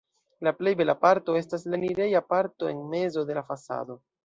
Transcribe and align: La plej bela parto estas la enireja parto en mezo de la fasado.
La 0.45 0.53
plej 0.61 0.71
bela 0.79 0.95
parto 1.01 1.35
estas 1.41 1.67
la 1.69 1.79
enireja 1.79 2.23
parto 2.35 2.73
en 2.73 2.83
mezo 2.97 3.27
de 3.31 3.39
la 3.43 3.47
fasado. 3.55 4.03